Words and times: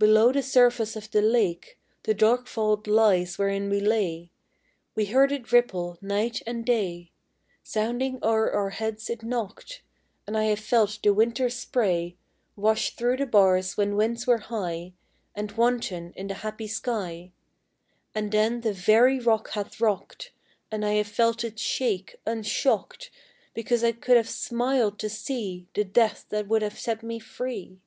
Below 0.00 0.32
the 0.32 0.42
surface 0.42 0.96
of 0.96 1.08
the 1.12 1.22
lake 1.22 1.78
The 2.02 2.14
dark 2.14 2.48
vault 2.48 2.88
lies 2.88 3.38
wherein 3.38 3.70
we 3.70 3.78
lay, 3.78 4.32
We 4.96 5.04
heard 5.06 5.30
it 5.30 5.52
ripple 5.52 5.98
night 6.00 6.42
and 6.48 6.64
day; 6.64 7.12
Sounding 7.62 8.18
o'er 8.24 8.50
our 8.50 8.70
heads 8.70 9.08
it 9.08 9.22
knocked; 9.22 9.82
And 10.26 10.36
I 10.36 10.46
have 10.46 10.58
felt 10.58 10.98
the 11.00 11.14
winter's 11.14 11.54
spray 11.54 12.16
Wash 12.56 12.96
through 12.96 13.18
the 13.18 13.26
bars 13.26 13.76
when 13.76 13.94
winds 13.94 14.26
were 14.26 14.38
high 14.38 14.94
And 15.32 15.52
wanton 15.52 16.12
in 16.16 16.26
the 16.26 16.34
happy 16.42 16.66
sky; 16.66 17.30
And 18.16 18.32
then 18.32 18.62
the 18.62 18.72
very 18.72 19.20
rock 19.20 19.50
hath 19.50 19.80
rocked, 19.80 20.32
And 20.72 20.84
I 20.84 20.94
have 20.94 21.06
felt 21.06 21.44
it 21.44 21.60
shake, 21.60 22.16
unshocked, 22.26 23.12
Because 23.54 23.84
I 23.84 23.92
could 23.92 24.16
have 24.16 24.28
smiled 24.28 24.98
to 24.98 25.08
see 25.08 25.68
The 25.74 25.84
death 25.84 26.26
that 26.30 26.48
would 26.48 26.62
have 26.62 26.80
set 26.80 27.04
me 27.04 27.20
free. 27.20 27.78